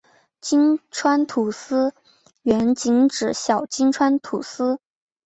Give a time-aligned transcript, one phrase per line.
[0.39, 1.93] 金川土司
[2.41, 4.79] 原仅指小金川土司。